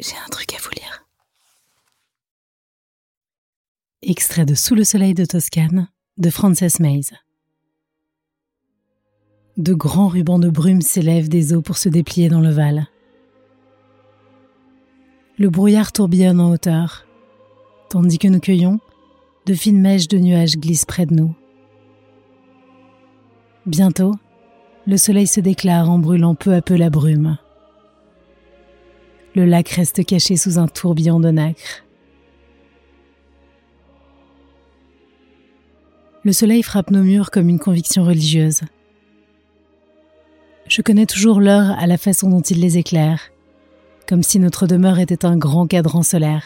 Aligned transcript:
J'ai 0.00 0.16
un 0.16 0.28
truc 0.30 0.54
à 0.54 0.58
vous 0.62 0.70
lire. 0.70 1.06
Extrait 4.02 4.44
de 4.44 4.54
Sous 4.54 4.74
le 4.74 4.84
soleil 4.84 5.14
de 5.14 5.24
Toscane 5.24 5.88
de 6.18 6.30
Frances 6.30 6.80
Mays. 6.80 7.12
De 9.56 9.74
grands 9.74 10.08
rubans 10.08 10.38
de 10.38 10.50
brume 10.50 10.82
s'élèvent 10.82 11.28
des 11.28 11.54
eaux 11.54 11.62
pour 11.62 11.76
se 11.76 11.88
déplier 11.88 12.28
dans 12.28 12.40
le 12.40 12.50
Val. 12.50 12.88
Le 15.38 15.50
brouillard 15.50 15.92
tourbillonne 15.92 16.40
en 16.40 16.50
hauteur, 16.50 17.06
tandis 17.90 18.18
que 18.18 18.28
nous 18.28 18.40
cueillons, 18.40 18.80
de 19.46 19.54
fines 19.54 19.80
mèches 19.80 20.08
de 20.08 20.18
nuages 20.18 20.56
glissent 20.56 20.84
près 20.84 21.06
de 21.06 21.14
nous. 21.14 21.34
Bientôt, 23.66 24.14
le 24.86 24.96
soleil 24.96 25.26
se 25.26 25.40
déclare 25.40 25.90
en 25.90 25.98
brûlant 25.98 26.34
peu 26.34 26.54
à 26.54 26.62
peu 26.62 26.76
la 26.76 26.90
brume. 26.90 27.38
Le 29.34 29.46
lac 29.46 29.68
reste 29.70 30.04
caché 30.04 30.36
sous 30.36 30.58
un 30.58 30.68
tourbillon 30.68 31.18
de 31.20 31.30
nacre. 31.30 31.84
Le 36.24 36.32
soleil 36.32 36.62
frappe 36.62 36.90
nos 36.90 37.02
murs 37.02 37.30
comme 37.30 37.48
une 37.48 37.58
conviction 37.58 38.04
religieuse. 38.04 38.60
Je 40.68 40.82
connais 40.82 41.06
toujours 41.06 41.40
l'heure 41.40 41.76
à 41.78 41.86
la 41.86 41.98
façon 41.98 42.30
dont 42.30 42.40
il 42.40 42.60
les 42.60 42.78
éclaire, 42.78 43.30
comme 44.06 44.22
si 44.22 44.38
notre 44.38 44.66
demeure 44.66 45.00
était 45.00 45.24
un 45.24 45.36
grand 45.36 45.66
cadran 45.66 46.02
solaire. 46.02 46.44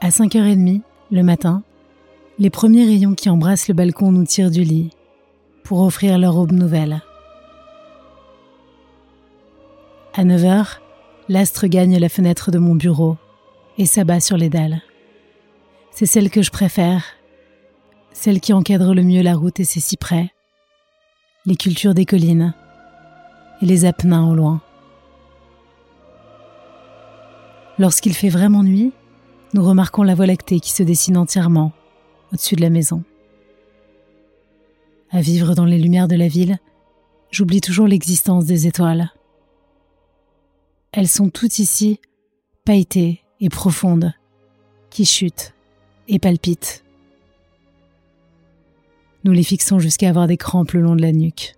À 0.00 0.08
5h30, 0.08 0.80
le 1.12 1.22
matin, 1.22 1.62
les 2.38 2.50
premiers 2.50 2.86
rayons 2.86 3.14
qui 3.14 3.28
embrassent 3.28 3.68
le 3.68 3.74
balcon 3.74 4.12
nous 4.12 4.24
tirent 4.24 4.50
du 4.50 4.64
lit 4.64 4.90
pour 5.62 5.80
offrir 5.80 6.18
leur 6.18 6.36
aube 6.36 6.52
nouvelle. 6.52 7.02
À 10.12 10.24
9 10.24 10.44
heures, 10.44 10.80
l'astre 11.28 11.68
gagne 11.68 11.96
la 11.96 12.08
fenêtre 12.08 12.50
de 12.50 12.58
mon 12.58 12.74
bureau 12.74 13.16
et 13.78 13.86
s'abat 13.86 14.18
sur 14.18 14.36
les 14.36 14.50
dalles. 14.50 14.82
C'est 15.92 16.06
celle 16.06 16.30
que 16.30 16.42
je 16.42 16.50
préfère, 16.50 17.04
celle 18.12 18.40
qui 18.40 18.52
encadre 18.52 18.92
le 18.92 19.04
mieux 19.04 19.22
la 19.22 19.36
route 19.36 19.60
et 19.60 19.64
ses 19.64 19.78
cyprès, 19.78 20.32
les 21.46 21.54
cultures 21.54 21.94
des 21.94 22.06
collines 22.06 22.54
et 23.62 23.66
les 23.66 23.84
apennins 23.84 24.28
au 24.28 24.34
loin. 24.34 24.60
Lorsqu'il 27.78 28.14
fait 28.14 28.28
vraiment 28.28 28.64
nuit, 28.64 28.92
nous 29.54 29.64
remarquons 29.64 30.02
la 30.02 30.16
voie 30.16 30.26
lactée 30.26 30.58
qui 30.58 30.72
se 30.72 30.82
dessine 30.82 31.16
entièrement 31.16 31.72
au-dessus 32.32 32.56
de 32.56 32.62
la 32.62 32.70
maison. 32.70 33.04
À 35.12 35.20
vivre 35.20 35.54
dans 35.54 35.64
les 35.64 35.78
lumières 35.78 36.08
de 36.08 36.16
la 36.16 36.28
ville, 36.28 36.58
j'oublie 37.30 37.60
toujours 37.60 37.86
l'existence 37.86 38.44
des 38.44 38.66
étoiles. 38.66 39.12
Elles 40.92 41.08
sont 41.08 41.30
toutes 41.30 41.58
ici, 41.58 42.00
pailletées 42.64 43.22
et 43.40 43.48
profondes, 43.48 44.12
qui 44.90 45.04
chutent 45.04 45.54
et 46.08 46.18
palpitent. 46.18 46.84
Nous 49.24 49.32
les 49.32 49.44
fixons 49.44 49.78
jusqu'à 49.78 50.08
avoir 50.08 50.26
des 50.26 50.36
crampes 50.36 50.72
le 50.72 50.80
long 50.80 50.96
de 50.96 51.02
la 51.02 51.12
nuque. 51.12 51.54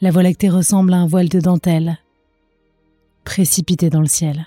La 0.00 0.10
Voie 0.10 0.22
lactée 0.22 0.48
ressemble 0.48 0.92
à 0.92 0.96
un 0.96 1.06
voile 1.06 1.28
de 1.28 1.40
dentelle, 1.40 1.98
précipité 3.24 3.88
dans 3.88 4.00
le 4.00 4.06
ciel. 4.06 4.46